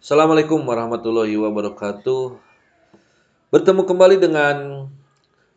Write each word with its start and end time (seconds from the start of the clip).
Assalamualaikum 0.00 0.64
warahmatullahi 0.64 1.36
wabarakatuh. 1.36 2.40
Bertemu 3.52 3.84
kembali 3.84 4.16
dengan 4.16 4.88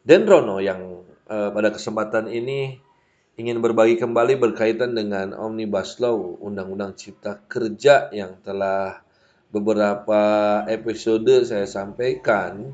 Dendrono 0.04 0.60
yang 0.60 1.00
eh, 1.32 1.48
pada 1.48 1.72
kesempatan 1.72 2.28
ini 2.28 2.76
ingin 3.40 3.64
berbagi 3.64 3.96
kembali 3.96 4.36
berkaitan 4.36 5.00
dengan 5.00 5.32
Omnibus 5.32 5.96
Law, 6.04 6.36
Undang-Undang 6.44 6.92
Cipta 7.00 7.40
Kerja 7.48 8.12
yang 8.12 8.36
telah 8.44 9.00
beberapa 9.48 10.20
episode 10.68 11.48
saya 11.48 11.64
sampaikan 11.64 12.68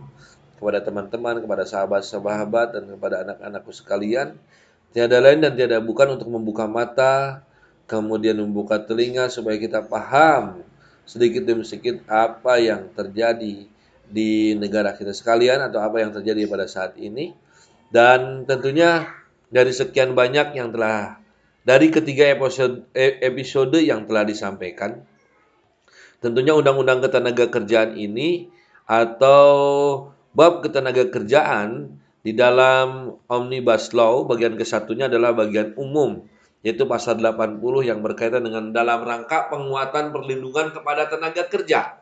kepada 0.57 0.81
teman-teman, 0.81 1.37
kepada 1.37 1.69
sahabat-sahabat 1.69 2.81
dan 2.81 2.83
kepada 2.97 3.15
anak-anakku 3.29 3.69
sekalian. 3.69 4.41
Tiada 4.89 5.21
lain 5.21 5.45
dan 5.45 5.53
tiada 5.53 5.77
bukan 5.77 6.17
untuk 6.17 6.33
membuka 6.33 6.65
mata, 6.65 7.45
kemudian 7.85 8.41
membuka 8.41 8.81
telinga 8.81 9.29
supaya 9.29 9.61
kita 9.61 9.85
paham 9.85 10.65
sedikit 11.09 11.49
demi 11.49 11.65
sedikit 11.65 12.05
apa 12.05 12.61
yang 12.61 12.93
terjadi 12.93 13.65
di 14.05 14.53
negara 14.53 14.93
kita 14.93 15.09
sekalian 15.09 15.65
atau 15.65 15.81
apa 15.81 16.05
yang 16.05 16.13
terjadi 16.13 16.45
pada 16.45 16.69
saat 16.69 16.93
ini. 17.01 17.33
Dan 17.89 18.45
tentunya 18.45 19.09
dari 19.49 19.73
sekian 19.73 20.13
banyak 20.13 20.53
yang 20.53 20.69
telah 20.69 21.17
dari 21.65 21.89
ketiga 21.89 22.29
episode 22.29 22.85
e, 22.93 23.17
episode 23.25 23.81
yang 23.81 24.05
telah 24.05 24.21
disampaikan 24.25 25.01
tentunya 26.19 26.53
undang-undang 26.55 26.99
ketenaga 27.03 27.47
kerjaan 27.47 27.95
ini 27.95 28.51
atau 28.85 29.49
bab 30.35 30.61
ketenaga 30.61 31.07
kerjaan 31.07 31.99
di 32.19 32.35
dalam 32.35 33.15
Omnibus 33.31 33.95
Law 33.95 34.27
bagian 34.27 34.59
kesatunya 34.59 35.07
adalah 35.07 35.31
bagian 35.31 35.73
umum 35.79 36.27
yaitu 36.59 36.83
pasal 36.83 37.15
80 37.19 37.59
yang 37.87 38.03
berkaitan 38.03 38.43
dengan 38.43 38.75
dalam 38.75 39.03
rangka 39.07 39.47
penguatan 39.47 40.11
perlindungan 40.11 40.75
kepada 40.75 41.07
tenaga 41.07 41.47
kerja. 41.47 41.95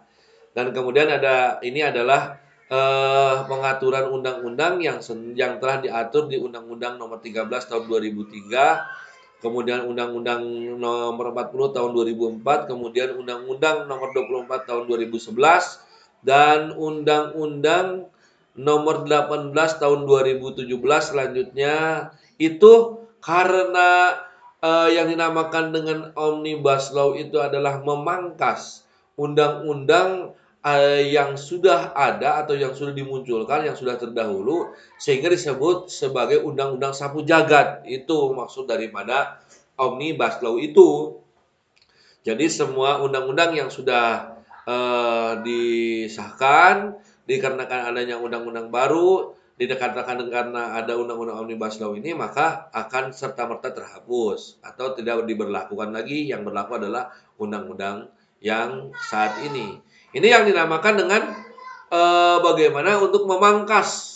Dan 0.57 0.73
kemudian 0.73 1.05
ada 1.13 1.61
ini 1.61 1.85
adalah 1.85 2.41
eh, 2.66 3.36
pengaturan 3.45 4.09
undang-undang 4.09 4.81
yang 4.81 4.97
yang 5.38 5.61
telah 5.61 5.77
diatur 5.77 6.25
di 6.25 6.41
Undang-Undang 6.41 6.97
Nomor 6.97 7.22
13 7.22 7.45
Tahun 7.45 7.86
2003, 7.86 9.45
kemudian 9.45 9.86
Undang-Undang 9.86 10.41
Nomor 10.81 11.25
40 11.38 11.77
Tahun 11.77 11.92
2004, 11.94 12.66
kemudian 12.66 13.14
Undang-Undang 13.14 13.86
Nomor 13.86 14.09
24 14.09 14.66
Tahun 14.66 14.83
2011 14.89 15.86
dan 16.25 16.73
Undang-Undang 16.73 18.09
Nomor 18.58 19.05
18 19.05 19.53
Tahun 19.53 19.99
2017 20.09 20.66
selanjutnya 20.81 21.75
itu 22.42 23.05
karena 23.21 24.17
uh, 24.61 24.89
yang 24.89 25.09
dinamakan 25.09 25.73
dengan 25.73 26.00
omnibus 26.17 26.94
law 26.94 27.13
itu 27.13 27.38
adalah 27.38 27.81
memangkas 27.81 28.86
undang-undang 29.17 30.33
uh, 30.61 31.02
yang 31.02 31.38
sudah 31.38 31.94
ada 31.94 32.41
atau 32.45 32.58
yang 32.58 32.73
sudah 32.73 32.94
dimunculkan 32.94 33.66
yang 33.66 33.77
sudah 33.77 33.97
terdahulu 33.97 34.73
sehingga 34.97 35.30
disebut 35.30 35.89
sebagai 35.89 36.41
undang-undang 36.41 36.94
sapu 36.94 37.22
jagat. 37.25 37.86
Itu 37.86 38.33
maksud 38.33 38.69
daripada 38.69 39.41
omnibus 39.77 40.41
law 40.41 40.58
itu. 40.58 41.21
Jadi 42.25 42.52
semua 42.52 42.99
undang-undang 42.99 43.55
yang 43.55 43.71
sudah 43.71 44.36
uh, 44.67 45.39
disahkan 45.47 46.99
dikarenakan 47.23 47.92
adanya 47.92 48.19
undang-undang 48.19 48.67
baru 48.67 49.36
dikatakan 49.58 50.22
karena 50.30 50.77
ada 50.77 50.94
undang-undang 50.94 51.41
omnibus 51.41 51.81
law 51.81 51.97
ini 51.97 52.13
maka 52.13 52.69
akan 52.69 53.09
serta 53.09 53.50
merta 53.50 53.73
terhapus 53.73 54.61
atau 54.61 54.94
tidak 54.94 55.25
diberlakukan 55.25 55.89
lagi. 55.89 56.30
Yang 56.30 56.53
berlaku 56.53 56.77
adalah 56.77 57.09
undang-undang 57.41 58.14
yang 58.38 58.94
saat 59.09 59.41
ini. 59.41 59.81
Ini 60.14 60.27
yang 60.30 60.45
dinamakan 60.45 60.94
dengan 61.02 61.22
eh, 61.89 62.38
bagaimana 62.38 63.02
untuk 63.02 63.25
memangkas 63.25 64.14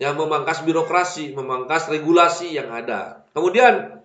yang 0.00 0.16
memangkas 0.16 0.64
birokrasi 0.64 1.36
memangkas 1.36 1.92
regulasi 1.92 2.56
yang 2.56 2.72
ada. 2.72 3.28
Kemudian 3.36 4.00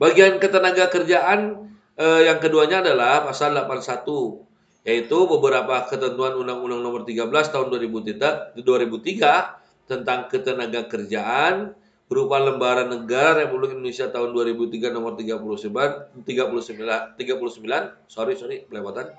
bagian 0.00 0.40
ketenaga 0.40 0.88
kerjaan 0.88 1.68
eh, 2.00 2.24
yang 2.24 2.40
keduanya 2.40 2.80
adalah 2.80 3.28
pasal 3.28 3.52
81 3.52 4.47
yaitu 4.88 5.28
beberapa 5.28 5.84
ketentuan 5.84 6.32
Undang-Undang 6.40 6.80
Nomor 6.80 7.04
13 7.04 7.28
Tahun 7.28 7.66
2003, 7.68 8.56
2003 8.56 9.84
tentang 9.84 10.32
ketenaga 10.32 10.88
kerjaan 10.88 11.76
berupa 12.08 12.40
lembaran 12.40 12.88
negara 12.88 13.44
Republik 13.44 13.76
Indonesia 13.76 14.08
tahun 14.08 14.32
2003 14.32 14.96
nomor 14.96 15.12
39 15.20 16.24
39 16.24 17.20
39 17.20 18.08
sorry 18.08 18.32
sorry 18.32 18.64
pelewatan 18.64 19.12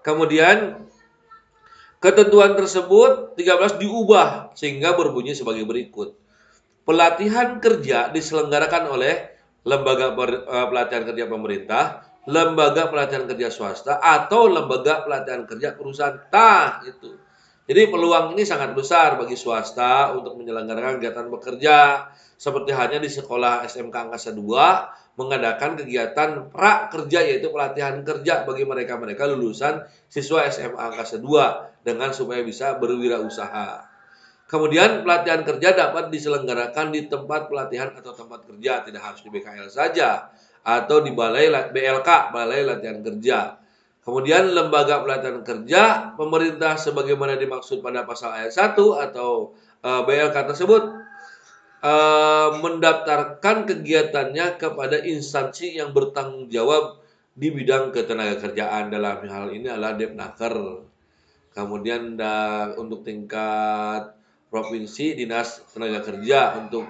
kemudian 0.00 0.88
ketentuan 1.98 2.54
tersebut 2.54 3.34
13 3.36 3.82
diubah 3.82 4.54
sehingga 4.54 4.94
berbunyi 4.94 5.34
sebagai 5.34 5.66
berikut. 5.66 6.14
Pelatihan 6.86 7.60
kerja 7.60 8.08
diselenggarakan 8.08 8.88
oleh 8.88 9.36
lembaga 9.68 10.16
eh, 10.16 10.66
pelatihan 10.72 11.04
kerja 11.04 11.24
pemerintah 11.28 12.07
lembaga 12.28 12.92
pelatihan 12.92 13.24
kerja 13.24 13.48
swasta 13.48 13.96
atau 13.98 14.52
lembaga 14.52 15.02
pelatihan 15.08 15.48
kerja 15.48 15.72
perusahaan 15.72 16.20
tah 16.28 16.84
itu 16.84 17.16
jadi 17.68 17.92
peluang 17.92 18.32
ini 18.32 18.48
sangat 18.48 18.72
besar 18.72 19.20
bagi 19.20 19.36
swasta 19.36 20.16
untuk 20.16 20.40
menyelenggarakan 20.40 20.96
kegiatan 20.96 21.28
bekerja. 21.28 22.08
Seperti 22.40 22.72
hanya 22.72 22.96
di 22.96 23.12
sekolah 23.12 23.60
SMK 23.68 23.92
Angkasa 24.08 24.32
2 24.32 25.20
mengadakan 25.20 25.76
kegiatan 25.76 26.48
pra 26.48 26.88
kerja 26.88 27.20
yaitu 27.28 27.52
pelatihan 27.52 28.00
kerja 28.00 28.48
bagi 28.48 28.64
mereka-mereka 28.64 29.28
lulusan 29.28 29.84
siswa 30.08 30.48
SMA 30.48 30.80
Angkasa 30.80 31.20
2 31.20 31.84
dengan 31.84 32.08
supaya 32.16 32.40
bisa 32.40 32.80
berwirausaha. 32.80 33.84
Kemudian 34.48 35.04
pelatihan 35.04 35.44
kerja 35.44 35.76
dapat 35.76 36.08
diselenggarakan 36.08 36.88
di 36.88 37.04
tempat 37.04 37.52
pelatihan 37.52 37.92
atau 37.92 38.16
tempat 38.16 38.48
kerja, 38.48 38.80
tidak 38.80 39.02
harus 39.04 39.20
di 39.20 39.28
BKL 39.28 39.68
saja 39.68 40.32
atau 40.68 41.00
di 41.00 41.16
balai 41.16 41.48
BLK, 41.48 42.08
balai 42.28 42.60
latihan 42.68 43.00
kerja. 43.00 43.56
Kemudian 44.04 44.52
lembaga 44.52 45.00
pelatihan 45.00 45.40
kerja 45.40 46.12
pemerintah 46.16 46.76
sebagaimana 46.76 47.40
dimaksud 47.40 47.80
pada 47.80 48.04
pasal 48.04 48.36
ayat 48.36 48.52
1 48.52 48.76
atau 48.76 49.52
e, 49.84 49.90
BLK 50.08 50.36
tersebut 50.48 50.82
uh, 51.82 52.58
mendaftarkan 52.58 53.68
kegiatannya 53.68 54.58
kepada 54.58 55.02
instansi 55.02 55.78
yang 55.78 55.94
bertanggung 55.94 56.50
jawab 56.50 56.98
di 57.38 57.54
bidang 57.54 57.94
ketenaga 57.94 58.42
kerjaan 58.42 58.90
dalam 58.90 59.22
hal 59.30 59.54
ini 59.54 59.70
adalah 59.70 59.94
Depnaker. 59.94 60.82
Kemudian 61.54 62.18
da, 62.18 62.70
untuk 62.78 63.02
tingkat 63.02 64.14
provinsi 64.50 65.18
dinas 65.18 65.62
tenaga 65.70 66.02
kerja 66.02 66.56
untuk 66.58 66.86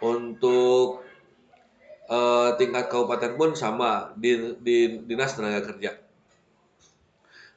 untuk 0.00 1.04
tingkat 2.62 2.86
kabupaten 2.86 3.34
pun 3.34 3.50
sama 3.58 4.14
di, 4.14 4.54
di 4.62 5.02
dinas 5.02 5.34
tenaga 5.34 5.66
kerja. 5.74 5.98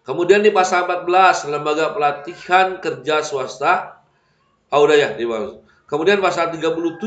Kemudian 0.05 0.41
di 0.41 0.53
pasal 0.53 0.85
14 0.85 1.49
lembaga 1.49 1.93
pelatihan 1.93 2.77
kerja 2.81 3.21
swasta. 3.25 4.01
Oh 4.73 4.85
udah 4.85 4.97
ya, 4.97 5.09
di 5.13 5.25
Kemudian 5.85 6.17
pasal 6.21 6.49
37 6.53 6.97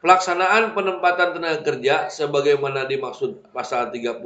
pelaksanaan 0.00 0.76
penempatan 0.76 1.36
tenaga 1.36 1.60
kerja 1.62 2.08
sebagaimana 2.12 2.84
dimaksud 2.84 3.52
pasal 3.54 3.92
35 3.94 4.20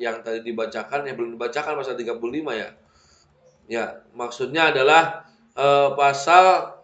yang 0.00 0.16
tadi 0.20 0.40
dibacakan 0.44 1.06
yang 1.08 1.16
belum 1.16 1.40
dibacakan 1.40 1.72
pasal 1.78 1.94
35 1.96 2.20
ya. 2.52 2.68
Ya, 3.66 3.84
maksudnya 4.12 4.72
adalah 4.74 5.24
eh, 5.56 5.88
pasal 5.96 6.76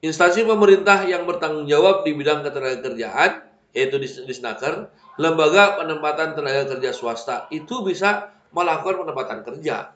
instansi 0.00 0.48
pemerintah 0.48 1.04
yang 1.04 1.28
bertanggung 1.28 1.68
jawab 1.68 2.08
di 2.08 2.16
bidang 2.16 2.40
ketenaga 2.40 2.80
kerjaan 2.80 3.49
yaitu 3.70 3.96
di 4.02 4.06
Disnaker, 4.06 4.90
lembaga 5.20 5.78
penempatan 5.78 6.34
tenaga 6.34 6.76
kerja 6.76 6.90
swasta 6.90 7.46
itu 7.54 7.82
bisa 7.86 8.34
melakukan 8.50 9.06
penempatan 9.06 9.40
kerja. 9.46 9.94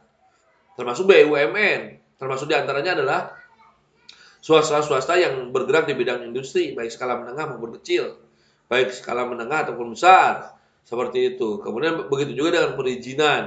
Termasuk 0.75 1.11
BUMN, 1.11 1.81
termasuk 2.19 2.51
di 2.51 2.55
antaranya 2.55 2.99
adalah 2.99 3.21
swasta-swasta 4.45 5.17
yang 5.17 5.51
bergerak 5.55 5.89
di 5.89 5.95
bidang 5.97 6.27
industri, 6.27 6.75
baik 6.77 6.91
skala 6.93 7.19
menengah 7.19 7.55
maupun 7.55 7.79
kecil, 7.81 8.19
baik 8.69 8.93
skala 8.93 9.25
menengah 9.25 9.71
ataupun 9.71 9.95
besar, 9.95 10.55
seperti 10.85 11.35
itu. 11.35 11.65
Kemudian 11.65 12.07
begitu 12.13 12.37
juga 12.37 12.61
dengan 12.61 12.77
perizinan. 12.77 13.45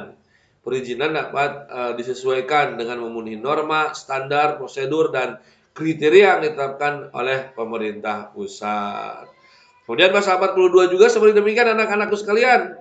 Perizinan 0.66 1.16
dapat 1.16 1.52
uh, 1.72 1.92
disesuaikan 1.96 2.76
dengan 2.76 3.00
memenuhi 3.00 3.40
norma, 3.40 3.96
standar, 3.96 4.60
prosedur, 4.60 5.16
dan 5.16 5.40
kriteria 5.72 6.36
yang 6.36 6.42
ditetapkan 6.44 7.14
oleh 7.16 7.54
pemerintah 7.56 8.34
pusat. 8.36 9.37
Kemudian 9.88 10.12
pasal 10.12 10.36
42 10.44 10.92
juga 10.92 11.08
seperti 11.08 11.40
demikian 11.40 11.72
anak-anakku 11.80 12.20
sekalian. 12.20 12.76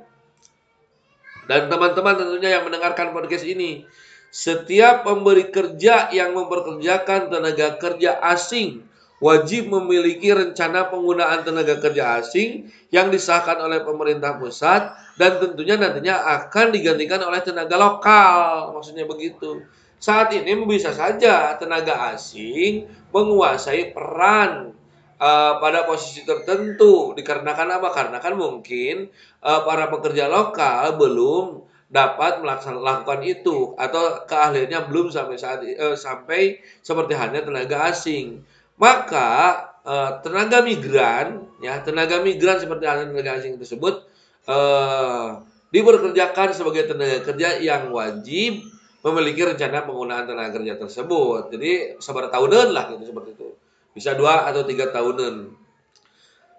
Dan 1.47 1.71
teman-teman 1.71 2.19
tentunya 2.19 2.59
yang 2.59 2.67
mendengarkan 2.67 3.15
podcast 3.15 3.47
ini, 3.47 3.87
setiap 4.35 5.07
pemberi 5.07 5.47
kerja 5.55 6.11
yang 6.11 6.35
memperkerjakan 6.35 7.31
tenaga 7.31 7.79
kerja 7.79 8.19
asing 8.35 8.83
wajib 9.17 9.73
memiliki 9.73 10.29
rencana 10.29 10.93
penggunaan 10.93 11.41
tenaga 11.41 11.81
kerja 11.81 12.21
asing 12.21 12.69
yang 12.93 13.09
disahkan 13.09 13.57
oleh 13.65 13.81
pemerintah 13.81 14.37
pusat 14.37 14.93
dan 15.17 15.41
tentunya 15.41 15.81
nantinya 15.81 16.21
akan 16.43 16.75
digantikan 16.75 17.25
oleh 17.25 17.41
tenaga 17.41 17.81
lokal. 17.81 18.77
Maksudnya 18.77 19.09
begitu. 19.09 19.65
Saat 19.97 20.37
ini 20.37 20.53
bisa 20.69 20.93
saja 20.93 21.57
tenaga 21.57 22.13
asing 22.13 22.85
menguasai 23.09 23.97
peran 23.97 24.76
uh, 25.21 25.59
pada 25.61 25.85
posisi 25.89 26.23
tertentu 26.23 27.13
dikarenakan 27.17 27.81
apa? 27.81 27.89
Karena 27.93 28.19
kan 28.21 28.37
mungkin 28.37 29.09
uh, 29.45 29.61
para 29.65 29.89
pekerja 29.89 30.29
lokal 30.29 30.97
belum 30.97 31.67
dapat 31.87 32.43
melakukan 32.43 33.23
itu 33.23 33.79
atau 33.79 34.27
keahliannya 34.27 34.91
belum 34.91 35.07
sampai 35.15 35.37
saat 35.39 35.63
uh, 35.63 35.95
sampai 35.95 36.61
seperti 36.83 37.15
halnya 37.15 37.47
tenaga 37.47 37.89
asing. 37.89 38.43
Maka 38.77 39.63
uh, 39.87 40.21
tenaga 40.21 40.61
migran, 40.61 41.47
ya 41.63 41.81
tenaga 41.81 42.21
migran 42.21 42.59
seperti 42.61 42.85
halnya 42.85 43.15
tenaga 43.15 43.41
asing 43.41 43.57
tersebut 43.57 44.05
uh, 44.51 45.41
diperkerjakan 45.71 46.49
sebagai 46.53 46.91
tenaga 46.91 47.23
kerja 47.23 47.59
yang 47.63 47.89
wajib 47.95 48.67
memiliki 49.07 49.47
rencana 49.47 49.87
penggunaan 49.87 50.27
tenaga 50.27 50.59
kerja 50.59 50.75
tersebut. 50.75 51.55
Jadi 51.55 52.03
sabar 52.03 52.27
tahunan 52.27 52.75
lah 52.75 52.91
gitu 52.91 53.15
seperti 53.15 53.31
itu. 53.39 53.49
Bisa 53.97 54.13
dua 54.13 54.45
atau 54.45 54.61
tiga 54.69 54.93
tahunan. 54.93 55.57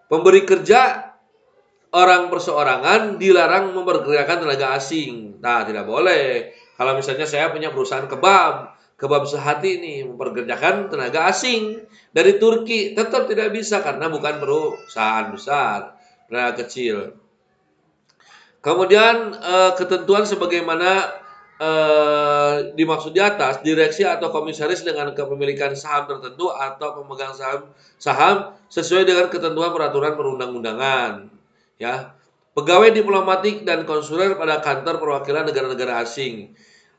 Pemberi 0.09 0.41
kerja 0.41 1.13
orang 1.93 2.33
perseorangan 2.33 3.21
dilarang 3.21 3.77
memperkerjakan 3.77 4.41
tenaga 4.41 4.73
asing. 4.73 5.37
Nah, 5.37 5.61
tidak 5.61 5.85
boleh. 5.85 6.49
Kalau 6.73 6.97
misalnya 6.97 7.29
saya 7.29 7.53
punya 7.53 7.69
perusahaan 7.69 8.09
kebab, 8.09 8.73
kebab 8.97 9.29
sehati 9.29 9.77
ini 9.77 9.95
memperkerjakan 10.09 10.89
tenaga 10.89 11.29
asing 11.29 11.77
dari 12.09 12.41
Turki 12.41 12.97
tetap 12.97 13.29
tidak 13.29 13.53
bisa 13.53 13.85
karena 13.85 14.09
bukan 14.09 14.41
perusahaan 14.41 15.29
besar, 15.29 15.93
tenaga 16.25 16.65
kecil. 16.65 17.13
Kemudian 18.65 19.37
eh, 19.37 19.71
ketentuan 19.77 20.25
sebagaimana 20.25 21.05
eh, 21.57 22.55
dimaksud 22.77 23.11
di 23.13 23.21
atas, 23.21 23.61
direksi 23.65 24.05
atau 24.05 24.29
komisaris 24.29 24.81
dengan 24.85 25.11
kepemilikan 25.13 25.73
saham 25.73 26.05
tertentu 26.09 26.49
atau 26.53 27.01
pemegang 27.01 27.33
saham 27.33 27.69
saham 27.97 28.35
sesuai 28.69 29.03
dengan 29.09 29.27
ketentuan 29.29 29.73
peraturan 29.73 30.13
perundang-undangan. 30.17 31.29
Ya, 31.77 32.13
pegawai 32.57 32.89
diplomatik 32.89 33.61
dan 33.67 33.85
konsuler 33.85 34.33
pada 34.33 34.61
kantor 34.61 34.97
perwakilan 34.97 35.45
negara-negara 35.45 36.01
asing 36.01 36.57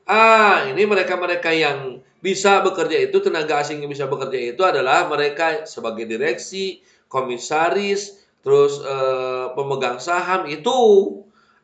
Ah, 0.09 0.65
ini 0.73 0.89
mereka-mereka 0.89 1.53
yang 1.53 2.01
bisa 2.25 2.65
bekerja 2.65 2.97
itu, 3.13 3.21
tenaga 3.21 3.61
asing 3.61 3.85
yang 3.85 3.93
bisa 3.93 4.09
bekerja 4.09 4.57
itu 4.57 4.63
adalah 4.65 5.05
mereka 5.05 5.69
sebagai 5.69 6.09
direksi, 6.09 6.81
komisaris, 7.13 8.17
terus 8.41 8.81
eh, 8.81 9.47
pemegang 9.53 10.01
saham 10.01 10.49
itu. 10.49 10.73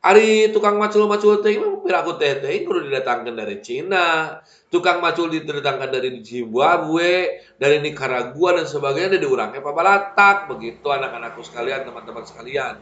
Ari 0.04 0.52
tukang 0.52 0.76
macul-macul 0.76 1.40
teh 1.40 1.56
piraku 1.84 2.16
teh 2.16 2.40
teh 2.40 2.64
kudu 2.64 2.88
didatangkan 2.88 3.36
dari 3.36 3.60
Cina, 3.60 4.40
tukang 4.72 5.04
macul 5.04 5.28
didatangkan 5.28 5.92
dari 5.92 6.24
Zimbabwe, 6.24 7.44
dari 7.60 7.84
Nicaragua 7.84 8.56
dan 8.56 8.66
sebagainya 8.66 9.20
dari 9.20 9.28
urangnya 9.28 9.60
pabalatak 9.60 10.48
begitu 10.48 10.88
anak-anakku 10.88 11.44
sekalian, 11.44 11.84
teman-teman 11.84 12.24
sekalian. 12.24 12.74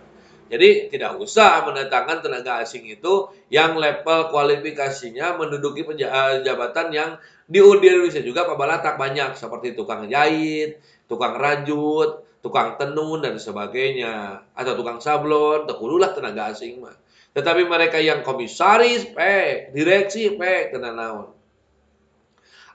Jadi 0.52 0.92
tidak 0.92 1.16
usah 1.16 1.64
mendatangkan 1.64 2.28
tenaga 2.28 2.60
asing 2.60 2.84
itu 2.84 3.32
yang 3.48 3.80
level 3.80 4.28
kualifikasinya 4.28 5.40
menduduki 5.40 5.80
eh, 5.80 6.44
jabatan 6.44 6.92
yang 6.92 7.10
di 7.48 7.58
Indonesia 7.60 8.20
juga 8.20 8.44
pabalatak 8.44 9.00
banyak 9.00 9.32
seperti 9.32 9.72
tukang 9.72 10.08
jahit, 10.12 10.80
tukang 11.08 11.40
rajut, 11.40 12.24
tukang 12.44 12.76
tenun 12.76 13.24
dan 13.24 13.40
sebagainya 13.40 14.44
atau 14.52 14.72
tukang 14.76 14.98
sablon, 14.98 15.64
tekululah 15.64 16.12
tenaga 16.12 16.52
asing 16.52 16.84
mah. 16.84 16.96
Tetapi 17.32 17.64
mereka 17.64 17.96
yang 17.96 18.20
komisaris, 18.20 19.08
pe, 19.08 19.68
direksi, 19.72 20.36
pe, 20.36 20.68
kena 20.68 20.92
naon. 20.92 21.32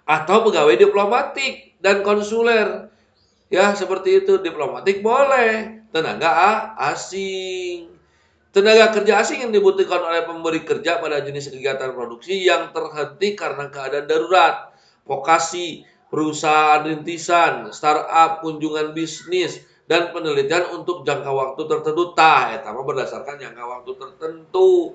Atau 0.08 0.50
pegawai 0.50 0.74
diplomatik 0.74 1.78
dan 1.78 2.02
konsuler. 2.02 2.90
Ya, 3.48 3.72
seperti 3.78 4.26
itu 4.26 4.42
diplomatik 4.42 5.00
boleh 5.06 5.86
tenaga 5.94 6.74
asing. 6.90 7.96
Tenaga 8.52 8.90
kerja 8.90 9.22
asing 9.22 9.46
yang 9.46 9.54
dibutuhkan 9.54 10.02
oleh 10.02 10.26
pemberi 10.26 10.66
kerja 10.66 10.98
pada 10.98 11.22
jenis 11.22 11.54
kegiatan 11.54 11.94
produksi 11.94 12.42
yang 12.42 12.74
terhenti 12.74 13.38
karena 13.38 13.70
keadaan 13.70 14.10
darurat, 14.10 14.74
vokasi, 15.06 15.86
perusahaan 16.10 16.82
rintisan, 16.82 17.70
startup, 17.70 18.42
kunjungan 18.42 18.98
bisnis, 18.98 19.62
dan 19.88 20.12
penelitian 20.12 20.68
untuk 20.76 21.08
jangka 21.08 21.32
waktu 21.32 21.62
tertentu. 21.64 22.12
Tah, 22.12 22.54
etama 22.54 22.84
berdasarkan 22.84 23.40
jangka 23.40 23.64
waktu 23.64 23.92
tertentu. 23.96 24.94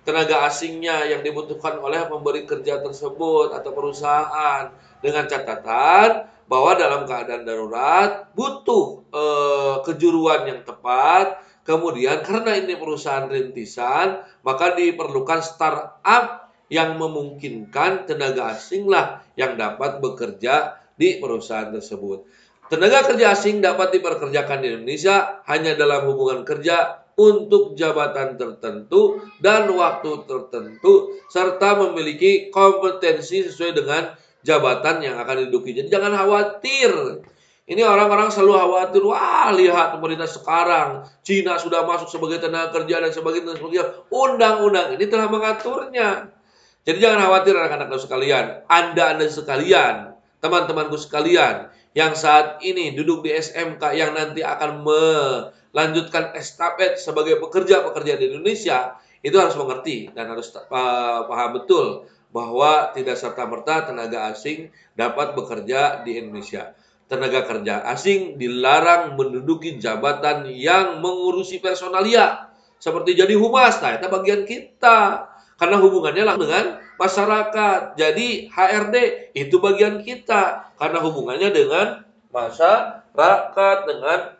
Tenaga 0.00 0.48
asingnya 0.48 1.04
yang 1.04 1.20
dibutuhkan 1.20 1.76
oleh 1.76 2.08
pemberi 2.08 2.48
kerja 2.48 2.80
tersebut 2.80 3.52
atau 3.52 3.70
perusahaan 3.76 4.72
dengan 5.04 5.28
catatan 5.28 6.24
bahwa 6.48 6.72
dalam 6.74 7.04
keadaan 7.04 7.44
darurat 7.44 8.32
butuh 8.32 9.04
eh, 9.12 9.76
kejuruan 9.84 10.48
yang 10.48 10.60
tepat. 10.64 11.44
Kemudian 11.60 12.24
karena 12.24 12.56
ini 12.56 12.74
perusahaan 12.80 13.28
rintisan, 13.28 14.24
maka 14.40 14.72
diperlukan 14.74 15.44
startup 15.44 16.50
yang 16.72 16.96
memungkinkan 16.96 18.08
tenaga 18.08 18.56
asing 18.56 18.88
lah 18.88 19.20
yang 19.36 19.60
dapat 19.60 20.00
bekerja 20.00 20.80
di 20.96 21.20
perusahaan 21.20 21.68
tersebut. 21.68 22.24
Tenaga 22.70 23.02
kerja 23.02 23.34
asing 23.34 23.58
dapat 23.58 23.98
diperkerjakan 23.98 24.62
di 24.62 24.70
Indonesia 24.70 25.42
hanya 25.50 25.74
dalam 25.74 26.06
hubungan 26.06 26.46
kerja 26.46 27.02
untuk 27.18 27.74
jabatan 27.74 28.38
tertentu 28.38 29.18
dan 29.42 29.66
waktu 29.74 30.22
tertentu 30.22 31.18
serta 31.26 31.74
memiliki 31.82 32.46
kompetensi 32.54 33.42
sesuai 33.42 33.74
dengan 33.74 34.14
jabatan 34.46 35.02
yang 35.02 35.18
akan 35.18 35.44
diduduki. 35.44 35.74
Jadi 35.74 35.90
jangan 35.90 36.14
khawatir. 36.14 37.26
Ini 37.70 37.82
orang-orang 37.86 38.34
selalu 38.34 38.54
khawatir, 38.54 39.02
wah 39.02 39.50
lihat 39.54 39.94
pemerintah 39.94 40.26
sekarang, 40.26 41.06
Cina 41.22 41.54
sudah 41.54 41.86
masuk 41.86 42.10
sebagai 42.10 42.42
tenaga 42.42 42.70
kerja 42.82 42.98
dan 42.98 43.10
sebagainya, 43.14 43.54
dan 43.54 43.56
sebagainya. 43.62 43.86
Undang-undang 44.10 44.94
ini 44.98 45.04
telah 45.06 45.26
mengaturnya. 45.30 46.34
Jadi 46.82 46.98
jangan 46.98 47.18
khawatir 47.30 47.54
anak-anakku 47.54 47.98
sekalian, 47.98 48.66
anda-anda 48.66 49.26
sekalian, 49.30 50.18
teman-temanku 50.42 50.98
sekalian, 50.98 51.70
yang 51.90 52.14
saat 52.14 52.62
ini 52.62 52.94
duduk 52.94 53.26
di 53.26 53.34
SMK 53.34 53.82
yang 53.98 54.14
nanti 54.14 54.46
akan 54.46 54.86
melanjutkan 54.86 56.34
estafet 56.38 57.02
sebagai 57.02 57.42
pekerja-pekerja 57.42 58.14
di 58.14 58.30
Indonesia, 58.30 58.94
itu 59.20 59.36
harus 59.36 59.58
mengerti 59.58 60.08
dan 60.14 60.30
harus 60.30 60.54
paham 60.70 61.50
betul 61.58 62.06
bahwa 62.30 62.94
tidak 62.94 63.18
serta-merta 63.18 63.90
tenaga 63.90 64.30
asing 64.30 64.70
dapat 64.94 65.34
bekerja 65.34 66.06
di 66.06 66.16
Indonesia. 66.22 66.72
Tenaga 67.10 67.42
kerja 67.42 67.82
asing 67.90 68.38
dilarang 68.38 69.18
menduduki 69.18 69.82
jabatan 69.82 70.46
yang 70.46 71.02
mengurusi 71.02 71.58
personalia 71.58 72.54
seperti 72.78 73.18
jadi 73.18 73.34
humas. 73.34 73.82
Nah, 73.82 73.98
itu 73.98 74.06
bagian 74.06 74.46
kita. 74.46 75.26
Karena 75.58 75.76
hubungannya 75.76 76.24
langsung 76.24 76.48
dengan 76.48 76.80
masyarakat. 77.00 77.96
Jadi 77.96 78.52
HRD 78.52 78.96
itu 79.32 79.56
bagian 79.56 80.04
kita 80.04 80.76
karena 80.76 81.00
hubungannya 81.00 81.48
dengan 81.48 82.04
masyarakat 82.28 83.76
dengan 83.88 84.36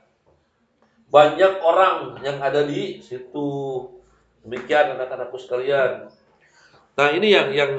banyak 1.10 1.52
orang 1.64 2.20
yang 2.20 2.36
ada 2.38 2.60
di 2.68 3.00
situ. 3.00 3.88
Demikian 4.44 4.96
anak-anakku 4.96 5.40
sekalian. 5.40 6.12
Nah, 6.96 7.08
ini 7.16 7.32
yang 7.32 7.48
yang 7.52 7.72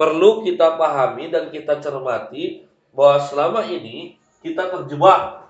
perlu 0.00 0.40
kita 0.44 0.80
pahami 0.80 1.28
dan 1.28 1.52
kita 1.52 1.78
cermati 1.78 2.64
bahwa 2.92 3.16
selama 3.20 3.60
ini 3.68 4.16
kita 4.40 4.68
terjebak 4.68 5.46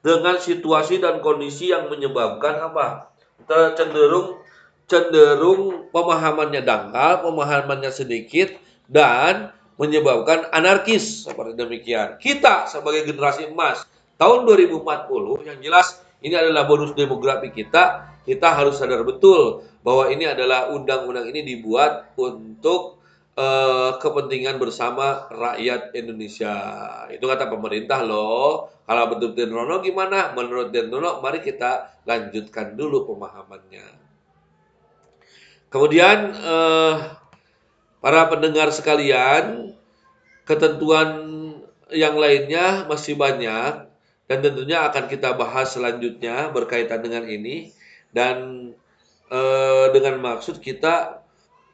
dengan 0.00 0.36
situasi 0.36 1.00
dan 1.00 1.20
kondisi 1.20 1.72
yang 1.72 1.88
menyebabkan 1.92 2.60
apa? 2.60 3.12
Cenderung 3.48 4.40
cenderung 4.86 5.90
pemahamannya 5.90 6.62
dangkal, 6.62 7.26
pemahamannya 7.26 7.90
sedikit 7.90 8.54
dan 8.86 9.50
menyebabkan 9.76 10.48
anarkis 10.54 11.26
seperti 11.26 11.58
demikian. 11.58 12.16
Kita 12.16 12.70
sebagai 12.70 13.04
generasi 13.04 13.50
emas 13.50 13.84
tahun 14.16 14.48
2040 14.48 15.44
yang 15.44 15.58
jelas 15.60 16.00
ini 16.24 16.32
adalah 16.32 16.64
bonus 16.64 16.96
demografi 16.96 17.52
kita, 17.52 18.08
kita 18.24 18.48
harus 18.56 18.80
sadar 18.80 19.04
betul 19.04 19.62
bahwa 19.84 20.08
ini 20.08 20.24
adalah 20.24 20.72
undang-undang 20.72 21.28
ini 21.28 21.44
dibuat 21.44 22.16
untuk 22.16 22.98
uh, 23.36 24.00
kepentingan 24.00 24.56
bersama 24.56 25.28
rakyat 25.28 25.92
Indonesia. 25.92 26.56
Itu 27.12 27.28
kata 27.28 27.46
pemerintah 27.52 28.00
loh. 28.02 28.72
Kalau 28.88 29.04
betul 29.12 29.36
Denrono 29.36 29.84
gimana? 29.84 30.32
Menurut 30.32 30.72
Denrono, 30.72 31.20
mari 31.20 31.44
kita 31.44 32.02
lanjutkan 32.08 32.74
dulu 32.74 33.06
pemahamannya. 33.12 34.05
Kemudian 35.76 36.32
uh, 36.40 37.20
para 38.00 38.32
pendengar 38.32 38.72
sekalian, 38.72 39.76
ketentuan 40.48 41.20
yang 41.92 42.16
lainnya 42.16 42.88
masih 42.88 43.12
banyak 43.12 43.84
dan 44.24 44.38
tentunya 44.40 44.88
akan 44.88 45.04
kita 45.04 45.36
bahas 45.36 45.76
selanjutnya 45.76 46.48
berkaitan 46.48 47.04
dengan 47.04 47.28
ini. 47.28 47.76
Dan 48.08 48.72
eh, 49.28 49.86
dengan 49.92 50.16
maksud 50.24 50.64
kita 50.64 51.20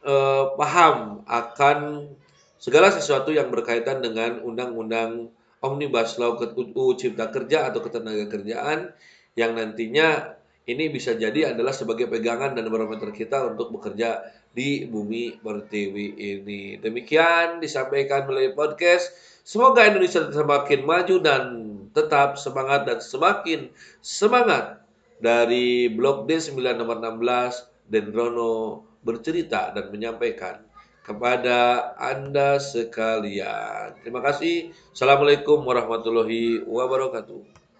eh, 0.03 0.45
paham 0.59 1.23
akan 1.23 2.11
segala 2.59 2.91
sesuatu 2.91 3.31
yang 3.31 3.55
berkaitan 3.55 4.03
dengan 4.03 4.43
undang-undang 4.43 5.31
Omnibus 5.63 6.19
Law 6.19 6.43
UU 6.43 6.99
Cipta 6.99 7.31
Kerja 7.31 7.71
atau 7.71 7.79
Ketenaga 7.79 8.27
Kerjaan 8.27 8.91
yang 9.39 9.55
nantinya 9.55 10.35
ini 10.63 10.95
bisa 10.95 11.19
jadi 11.19 11.55
adalah 11.55 11.75
sebagai 11.75 12.07
pegangan 12.07 12.55
dan 12.55 12.71
barometer 12.71 13.11
kita 13.11 13.51
untuk 13.51 13.75
bekerja 13.75 14.23
di 14.55 14.87
bumi 14.87 15.43
pertiwi 15.43 16.07
ini. 16.15 16.79
Demikian 16.79 17.59
disampaikan 17.59 18.31
melalui 18.31 18.55
podcast. 18.55 19.11
Semoga 19.43 19.83
Indonesia 19.83 20.23
semakin 20.31 20.81
maju 20.87 21.17
dan 21.19 21.43
tetap 21.91 22.39
semangat 22.39 22.87
dan 22.87 23.03
semakin 23.03 23.75
semangat 23.99 24.87
dari 25.19 25.91
Blok 25.91 26.31
D 26.31 26.39
9 26.39 26.79
nomor 26.79 27.03
16 27.03 27.91
Dendrono 27.91 28.87
bercerita 29.03 29.75
dan 29.75 29.91
menyampaikan 29.91 30.63
kepada 31.03 31.91
Anda 31.99 32.63
sekalian. 32.63 33.99
Terima 34.07 34.23
kasih. 34.23 34.71
Assalamualaikum 34.95 35.67
warahmatullahi 35.67 36.63
wabarakatuh. 36.63 37.62